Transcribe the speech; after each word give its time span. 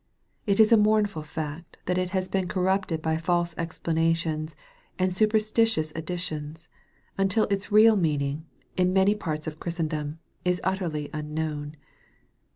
It 0.47 0.59
is 0.59 0.71
a 0.71 0.77
mournful 0.77 1.21
fact 1.21 1.77
that 1.85 1.99
it 1.99 2.09
has 2.09 2.27
been 2.27 2.47
corrupted 2.47 3.03
by 3.03 3.17
false 3.17 3.53
explanations 3.55 4.55
and 4.97 5.13
superstitious 5.13 5.93
addi 5.93 6.17
tions, 6.17 6.69
until 7.19 7.43
its 7.51 7.71
real 7.71 7.95
meaning, 7.95 8.47
in 8.75 8.93
many 8.93 9.13
parts 9.13 9.45
of 9.45 9.59
Christen 9.59 9.89
dom, 9.89 10.17
is 10.43 10.59
utterly 10.63 11.11
unknown. 11.13 11.77